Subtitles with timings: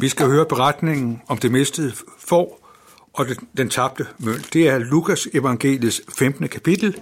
[0.00, 2.68] Vi skal høre beretningen om det mistede får
[3.12, 4.52] og den tabte mønt.
[4.52, 6.48] Det er Lukas evangeliets 15.
[6.48, 7.00] kapitel,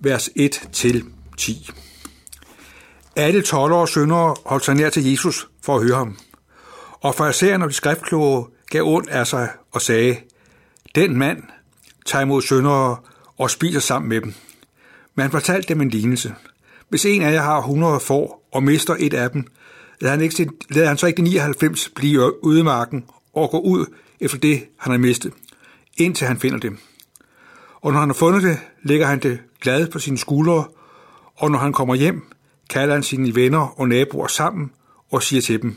[0.00, 1.72] vers 1-10.
[3.16, 6.16] Alle 12 og syndere holdt sig nær til Jesus for at høre ham.
[7.00, 10.16] Og farisæerne og de skriftkloge gav ondt af sig og sagde,
[10.94, 11.42] den mand
[12.06, 12.96] tager imod syndere
[13.38, 14.34] og spiser sammen med dem.
[15.14, 16.34] Men han fortalte dem en lignelse.
[16.88, 19.46] Hvis en af jer har 100 får og mister et af dem,
[20.00, 23.04] lader han, ikke, lader han så ikke de 99 blive ude i marken
[23.34, 23.86] og gå ud
[24.20, 25.32] efter det, han har mistet,
[25.96, 26.72] indtil han finder det.
[27.80, 30.64] Og når han har fundet det, lægger han det glad på sine skuldre,
[31.36, 32.22] og når han kommer hjem,
[32.70, 34.70] kalder han sine venner og naboer sammen
[35.10, 35.76] og siger til dem,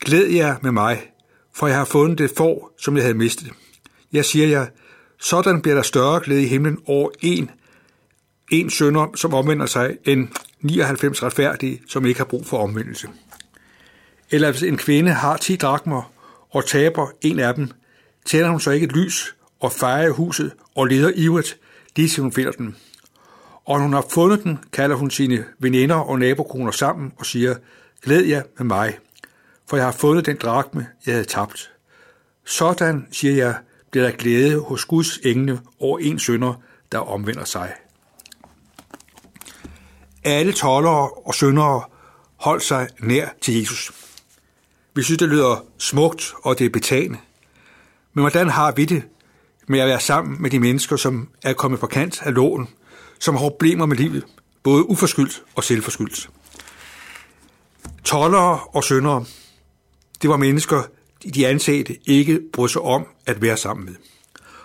[0.00, 1.10] Glæd jer med mig,
[1.54, 3.50] for jeg har fundet det får, som jeg havde mistet.
[4.12, 4.66] Jeg siger jer,
[5.18, 7.50] sådan bliver der større glæde i himlen over en,
[8.50, 10.28] en sønder, som omvender sig, end
[10.60, 13.08] 99 retfærdige, som ikke har brug for omvendelse.
[14.30, 16.12] Eller hvis en kvinde har 10 drakmer
[16.50, 17.70] og taber en af dem,
[18.24, 21.58] tænder hun så ikke et lys og fejrer huset og leder ivrigt,
[21.96, 22.76] lige til hun finder den.
[23.64, 27.54] Og når hun har fundet den, kalder hun sine veninder og nabokoner sammen og siger,
[28.02, 28.98] glæd jer med mig,
[29.68, 31.70] for jeg har fundet den drakme, jeg havde tabt.
[32.44, 33.54] Sådan, siger jeg,
[33.90, 36.54] bliver der glæde hos Guds engle over en sønder,
[36.92, 37.72] der omvender sig.
[40.24, 41.82] Alle tollere og syndere
[42.36, 44.05] holdt sig nær til Jesus.
[44.96, 47.18] Vi synes, det lyder smukt, og det er betagende.
[48.14, 49.02] Men hvordan har vi det
[49.66, 52.68] med at være sammen med de mennesker, som er kommet på kant af loven,
[53.18, 54.24] som har problemer med livet,
[54.62, 56.30] både uforskyldt og selvforskyldt?
[58.04, 59.24] Tollere og syndere,
[60.22, 60.82] det var mennesker,
[61.34, 63.94] de ansatte ikke brød sig om at være sammen med.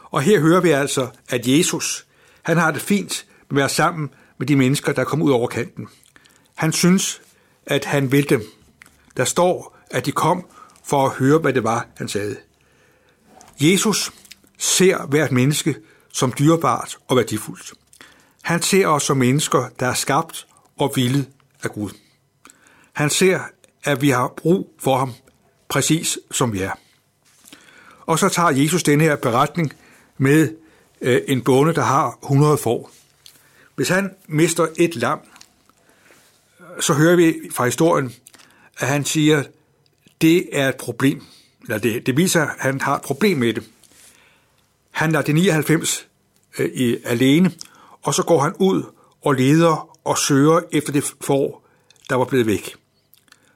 [0.03, 2.05] Og her hører vi altså, at Jesus,
[2.41, 5.47] han har det fint med at være sammen med de mennesker, der kom ud over
[5.47, 5.87] kanten.
[6.55, 7.21] Han synes,
[7.65, 8.43] at han vil dem.
[9.17, 10.45] Der står, at de kom
[10.83, 12.35] for at høre, hvad det var, han sagde.
[13.59, 14.11] Jesus
[14.57, 15.75] ser hvert menneske
[16.13, 17.73] som dyrebart og værdifuldt.
[18.41, 20.47] Han ser os som mennesker, der er skabt
[20.77, 21.29] og villet
[21.63, 21.89] af Gud.
[22.93, 23.39] Han ser,
[23.83, 25.13] at vi har brug for ham,
[25.69, 26.71] præcis som vi er.
[28.05, 29.73] Og så tager Jesus den her beretning
[30.17, 30.55] med
[31.01, 32.91] øh, en bonde, der har 100 får.
[33.75, 35.19] Hvis han mister et lam,
[36.79, 38.13] så hører vi fra historien,
[38.77, 39.43] at han siger,
[40.21, 41.23] det er et problem.
[41.61, 43.63] Eller det, det viser, at han har et problem med det.
[44.91, 46.07] Han lader det 99
[46.59, 47.51] øh, i, alene,
[48.01, 48.83] og så går han ud
[49.21, 51.67] og leder og søger efter det får,
[52.09, 52.75] der var blevet væk.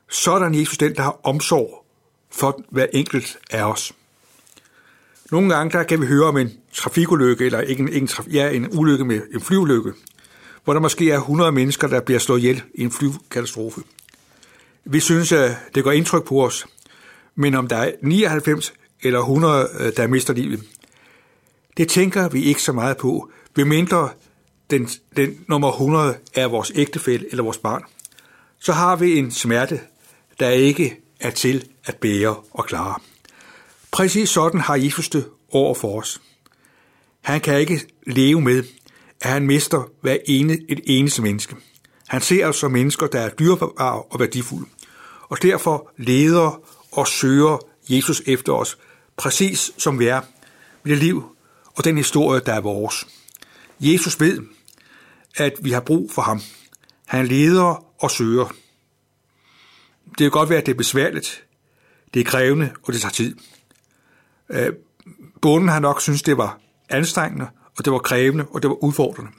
[0.10, 1.86] Sådan Jesus den, der har omsorg
[2.32, 3.94] for hver enkelt af os.
[5.32, 8.50] Nogle gange der kan vi høre om en trafikulykke, eller ikke en, ikke en, ja,
[8.50, 9.94] en ulykke med en flyulykke,
[10.64, 13.82] hvor der måske er 100 mennesker, der bliver slået ihjel i en flykatastrofe.
[14.86, 16.66] Vi synes, at det gør indtryk på os,
[17.36, 20.64] men om der er 99 eller 100, øh, der mister livet,
[21.78, 24.10] det tænker vi ikke så meget på, mindre
[24.70, 27.84] den, den nummer 100 er vores ægtefælle eller vores barn.
[28.60, 29.80] Så har vi en smerte,
[30.40, 33.00] der ikke er til at bære og klare.
[33.92, 36.22] Præcis sådan har Jesus det over for os.
[37.22, 38.64] Han kan ikke leve med,
[39.22, 41.56] at han mister hver ene, et eneste menneske.
[42.08, 44.66] Han ser os som mennesker, der er dyrebare og værdifulde.
[45.30, 47.58] Og derfor leder og søger
[47.90, 48.78] Jesus efter os,
[49.18, 50.22] præcis som vi er,
[50.84, 51.36] med det liv
[51.76, 53.08] og den historie, der er vores.
[53.80, 54.42] Jesus ved,
[55.36, 56.42] at vi har brug for ham.
[57.06, 58.46] Han leder og søger.
[60.06, 61.46] Det kan godt være, at det er besværligt,
[62.14, 63.36] det er krævende, og det tager tid.
[64.50, 64.74] Øh,
[65.42, 66.60] Bunden har nok synes, det var
[66.90, 67.48] anstrengende,
[67.78, 69.32] og det var krævende, og det var udfordrende.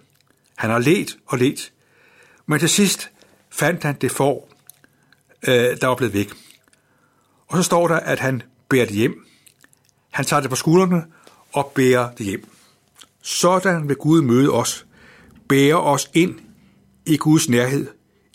[0.56, 1.72] Han har let og let.
[2.46, 3.10] Men til sidst
[3.50, 4.48] fandt han det for,
[5.42, 6.32] øh, der var blevet væk.
[7.46, 9.26] Og så står der, at han bærer det hjem.
[10.10, 11.04] Han tager det på skuldrene
[11.52, 12.48] og bærer det hjem.
[13.22, 14.86] Sådan vil Gud møde os,
[15.48, 16.38] bære os ind
[17.06, 17.86] i Guds nærhed,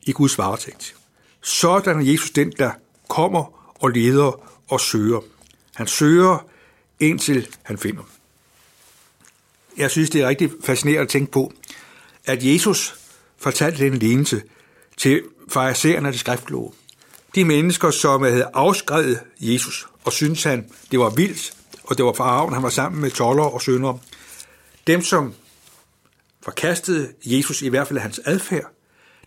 [0.03, 0.95] i Guds varetægt.
[1.41, 2.71] Sådan er Jesus den, der
[3.07, 5.21] kommer og leder og søger.
[5.75, 6.45] Han søger,
[6.99, 8.03] indtil han finder.
[9.77, 11.53] Jeg synes, det er rigtig fascinerende at tænke på,
[12.25, 12.95] at Jesus
[13.37, 14.41] fortalte den lignelse
[14.97, 16.71] til farisæerne af det skriftkloge.
[17.35, 22.13] De mennesker, som havde afskrevet Jesus og syntes han, det var vildt, og det var
[22.13, 23.97] farven, han var sammen med toller og sønder.
[24.87, 25.33] Dem, som
[26.43, 28.71] forkastede Jesus, i hvert fald hans adfærd,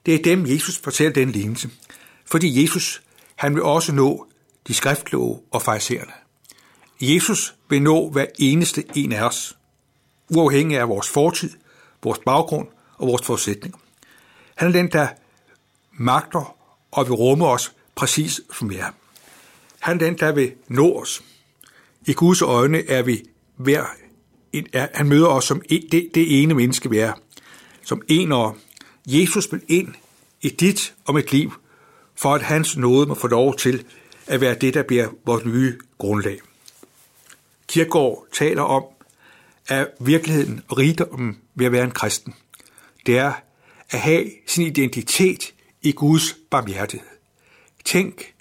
[0.07, 1.71] det er dem, Jesus fortæller den lignelse.
[2.27, 3.03] Fordi Jesus,
[3.35, 4.27] han vil også nå
[4.69, 6.13] de skriftkloge og farisæerne.
[7.01, 9.57] Jesus vil nå hver eneste en af os,
[10.29, 11.51] uafhængig af vores fortid,
[12.03, 13.79] vores baggrund og vores forudsætninger.
[14.55, 15.09] Han er den, der
[15.93, 16.57] magter
[16.91, 18.91] og vil rumme os præcis som vi er.
[19.79, 21.23] Han er den, der vil nå os.
[22.07, 23.23] I Guds øjne er vi
[23.57, 23.85] hver,
[24.73, 27.13] er, han møder os som det, det ene menneske, vi er.
[27.83, 28.57] Som en og
[29.07, 29.95] Jesus vil ind
[30.43, 31.53] i dit og mit liv,
[32.15, 33.85] for at hans nåde må få lov til
[34.27, 36.39] at være det, der bliver vores nye grundlag.
[37.69, 38.85] Kirkegaard taler om,
[39.69, 42.35] at virkeligheden og rigdommen ved at være en kristen,
[43.07, 43.33] det er
[43.91, 47.14] at have sin identitet i Guds barmhjertighed.
[47.85, 48.35] Tænk,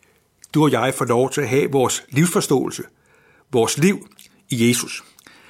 [0.53, 2.83] du og jeg får lov til at have vores livsforståelse,
[3.51, 4.07] vores liv
[4.49, 5.03] i Jesus.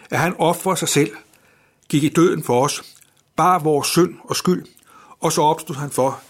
[0.10, 1.12] At han offrer sig selv,
[1.90, 2.84] gik i døden for os,
[3.36, 4.66] bare vores synd og skyld,
[5.20, 6.22] og så opstod han for,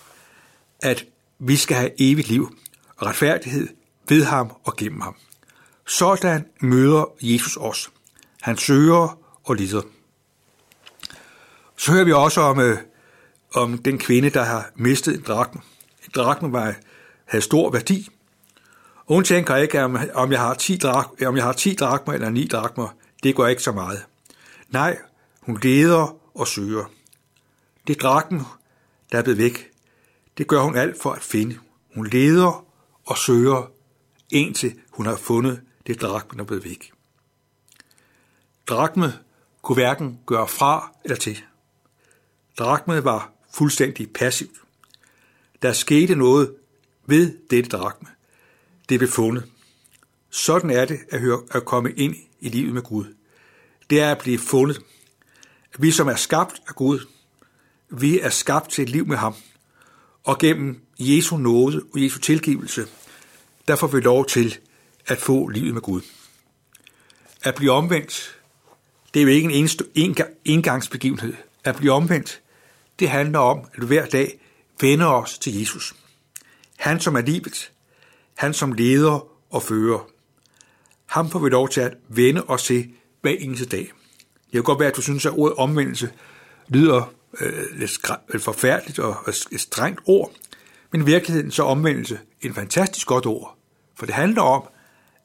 [0.80, 1.06] at
[1.40, 2.58] vi skal have evigt liv
[2.98, 3.68] og retfærdighed
[4.10, 5.16] ved ham og gennem ham.
[5.88, 7.92] Sådan møder Jesus os.
[8.42, 9.82] Han søger og lider.
[11.78, 12.78] Så hører vi også om, øh,
[13.54, 15.62] om den kvinde, der har mistet en drakme.
[16.06, 16.76] En drakme var,
[17.34, 18.10] havde stor værdi.
[19.06, 19.84] Og hun tænker ikke,
[20.14, 22.96] om jeg har 10, drak, om jeg har 10 drakmer eller 9 drakmer.
[23.24, 24.06] Det går ikke så meget.
[24.70, 24.98] Nej,
[25.42, 26.92] hun leder og søger.
[27.88, 28.42] Det drakmen,
[29.12, 29.72] der er blevet væk,
[30.38, 31.58] det gør hun alt for at finde.
[31.96, 32.66] Hun leder
[33.06, 33.72] og søger,
[34.32, 36.92] indtil hun har fundet det drakme, der er blevet væk.
[38.68, 39.14] Drakme
[39.62, 41.44] kunne hverken gøre fra eller til.
[42.60, 44.58] Drakme var fuldstændig passivt.
[45.62, 46.56] Der skete noget
[47.06, 48.10] ved dette drakme.
[48.90, 49.44] Det blev fundet.
[50.30, 53.06] Sådan er det at, høre, at komme ind i livet med Gud.
[53.90, 54.82] Det er at blive fundet.
[55.80, 57.00] Vi som er skabt af Gud,
[57.90, 59.36] vi er skabt til et liv med ham.
[60.24, 62.88] Og gennem Jesu nåde og Jesu tilgivelse,
[63.68, 64.58] der får vi lov til
[65.08, 66.02] at få livet med Gud.
[67.44, 68.40] At blive omvendt,
[69.14, 69.86] det er jo ikke en eneste
[70.46, 71.34] engangsbegivenhed.
[71.64, 72.42] At blive omvendt,
[73.00, 74.40] det handler om, at hver dag
[74.82, 75.96] vender os til Jesus.
[76.78, 77.72] Han, som er livet.
[78.36, 80.08] Han, som leder og fører.
[81.06, 83.92] Ham får vi lov til at vende os se hver eneste dag.
[84.46, 86.12] Det kan godt være, at du synes, at ordet omvendelse
[86.68, 89.16] lyder øh, lidt forfærdeligt og
[89.52, 90.32] et strengt ord,
[90.92, 93.58] men i virkeligheden så omvendelse en fantastisk godt ord.
[93.96, 94.64] For det handler om,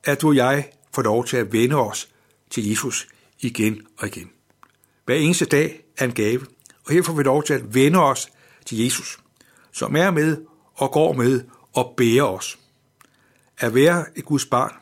[0.05, 2.09] at du og jeg får lov til at vende os
[2.51, 3.09] til Jesus
[3.41, 4.31] igen og igen.
[5.05, 6.47] Hver eneste dag er en gave,
[6.85, 8.29] og her får vi lov til at vende os
[8.67, 9.19] til Jesus,
[9.73, 10.37] som er med
[10.79, 12.59] og går med og bærer os.
[13.59, 14.75] At være et Guds barn,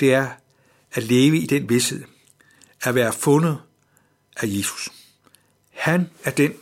[0.00, 0.30] det er
[0.92, 2.04] at leve i den vidshed,
[2.82, 3.58] at være fundet
[4.36, 4.88] af Jesus.
[5.70, 6.54] Han er den,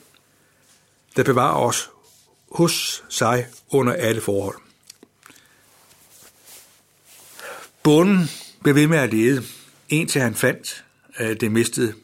[1.16, 1.90] der bevarer os
[2.52, 4.56] hos sig under alle forhold.
[7.82, 8.30] Bunden
[8.62, 9.44] blev ved med at lede,
[9.88, 10.84] indtil han fandt
[11.20, 11.94] øh, det mistede,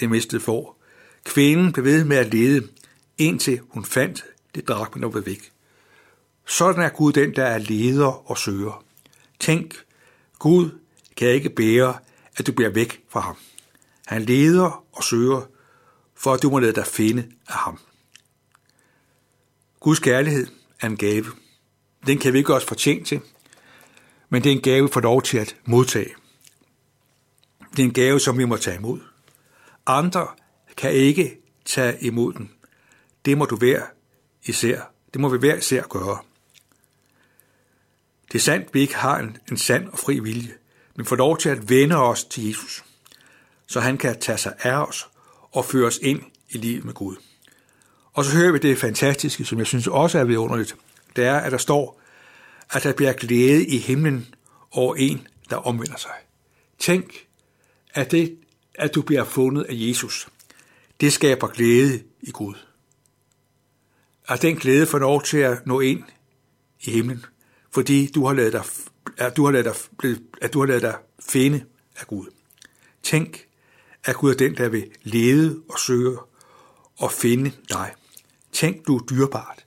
[0.00, 0.76] det mistede for.
[1.24, 2.68] Kvinden blev ved med at lede,
[3.18, 5.52] indtil hun fandt det drak, men var væk.
[6.52, 8.84] Sådan er Gud den, der er leder og søger.
[9.40, 9.74] Tænk,
[10.38, 10.70] Gud
[11.16, 11.98] kan ikke bære,
[12.36, 13.36] at du bliver væk fra ham.
[14.06, 15.42] Han leder og søger,
[16.14, 17.78] for at du må lade dig finde af ham.
[19.80, 20.46] Guds kærlighed
[20.80, 21.26] er en gave.
[22.06, 23.20] Den kan vi ikke også fortjene til,
[24.28, 26.14] men det er en gave, vi får lov til at modtage.
[27.70, 29.00] Det er en gave, som vi må tage imod.
[29.86, 30.26] Andre
[30.76, 32.50] kan ikke tage imod den.
[33.24, 33.86] Det må du være
[34.44, 34.80] især.
[35.12, 36.18] Det må vi hver især gøre.
[38.32, 40.54] Det er sandt, at vi ikke har en, en sand og fri vilje,
[40.96, 42.84] men får lov til at vende os til Jesus,
[43.66, 45.08] så han kan tage sig af os
[45.50, 47.16] og føre os ind i livet med Gud.
[48.12, 50.76] Og så hører vi det fantastiske, som jeg synes også er vidunderligt.
[51.16, 52.00] Det er, at der står,
[52.70, 54.34] at der bliver glæde i himlen
[54.70, 56.14] over en, der omvender sig.
[56.78, 57.26] Tænk,
[57.94, 58.38] at det,
[58.74, 60.28] at du bliver fundet af Jesus,
[61.00, 62.54] det skaber glæde i Gud.
[64.28, 66.02] At den glæde får lov til at nå ind
[66.80, 67.24] i himlen,
[67.74, 68.64] fordi du har lavet dig,
[69.16, 71.64] at du har lavet dig, at du har lavet dig finde
[71.96, 72.26] af Gud.
[73.02, 73.46] Tænk,
[74.04, 76.18] at Gud er den, der vil lede og søge
[76.98, 77.94] og finde dig.
[78.52, 79.66] Tænk, du er dyrbart.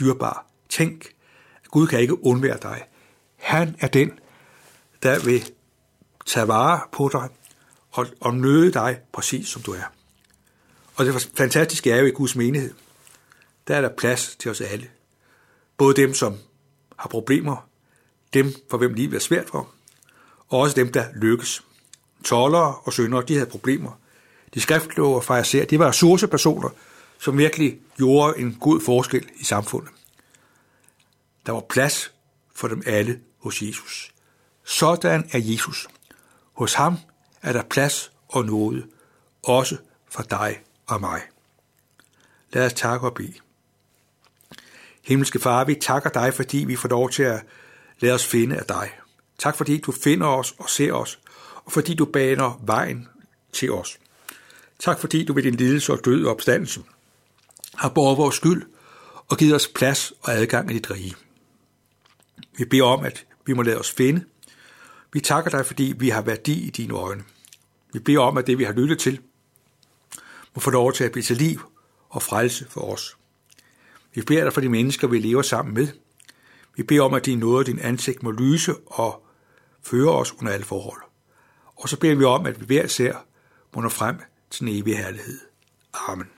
[0.00, 0.46] Dyrbar.
[0.68, 1.14] Tænk,
[1.64, 2.84] at Gud kan ikke undvære dig.
[3.36, 4.18] Han er den,
[5.02, 5.50] der vil
[6.26, 7.28] tage vare på dig
[7.90, 9.92] og, og nøde dig præcis som du er.
[10.94, 12.74] Og det fantastiske er jo i Guds menighed.
[13.68, 14.90] Der er der plads til os alle.
[15.76, 16.36] Både dem, som
[16.96, 17.68] har problemer,
[18.34, 19.68] dem for hvem livet er svært for,
[20.48, 21.62] og også dem, der lykkes.
[22.24, 24.00] Tollere og søndere, de havde problemer.
[24.54, 26.68] De skriftkloge og fejser, de var ressourcepersoner,
[27.18, 29.90] som virkelig gjorde en god forskel i samfundet.
[31.46, 32.12] Der var plads
[32.54, 34.14] for dem alle hos Jesus.
[34.64, 35.88] Sådan er Jesus.
[36.52, 36.96] Hos ham
[37.42, 38.86] er der plads og nåde,
[39.42, 39.76] også
[40.10, 41.22] for dig og mig.
[42.52, 43.45] Lad os takke og bede.
[45.06, 47.42] Himmelske Far, vi takker dig, fordi vi får lov til at
[48.00, 48.90] lade os finde af dig.
[49.38, 51.18] Tak fordi du finder os og ser os,
[51.64, 53.08] og fordi du baner vejen
[53.52, 53.98] til os.
[54.78, 56.80] Tak fordi du ved din lidelse og død og opstandelse
[57.74, 58.62] har båret vores skyld
[59.28, 61.14] og givet os plads og adgang i dit rige.
[62.58, 64.24] Vi beder om, at vi må lade os finde.
[65.12, 67.24] Vi takker dig, fordi vi har værdi i dine øjne.
[67.92, 69.20] Vi beder om, at det, vi har lyttet til,
[70.54, 71.60] må få lov til at blive til liv
[72.08, 73.16] og frelse for os.
[74.16, 75.88] Vi beder dig for de mennesker, vi lever sammen med.
[76.76, 79.26] Vi beder om, at din nåde og din ansigt må lyse og
[79.82, 81.02] føre os under alle forhold.
[81.76, 83.14] Og så beder vi om, at vi hver ser
[83.74, 84.16] må nå frem
[84.50, 85.38] til den evige herlighed.
[86.08, 86.35] Amen.